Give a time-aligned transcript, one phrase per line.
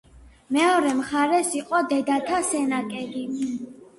[0.55, 3.25] მეორე მხარეს იყო დედათა სენაკები.